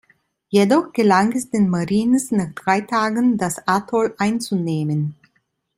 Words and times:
Jedoch 0.49 0.93
gelang 0.93 1.31
es 1.33 1.51
den 1.51 1.69
Marines 1.69 2.31
nach 2.31 2.51
drei 2.55 2.81
Tagen, 2.81 3.37
das 3.37 3.61
Atoll 3.67 4.15
einzunehmen. 4.17 5.13